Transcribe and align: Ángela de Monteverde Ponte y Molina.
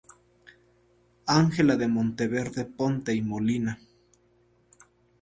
Ángela 1.27 1.77
de 1.77 1.87
Monteverde 1.87 2.65
Ponte 2.65 3.13
y 3.13 3.21
Molina. 3.21 3.79